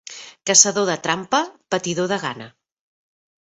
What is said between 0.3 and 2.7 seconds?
Caçador de trampa, patidor de gana.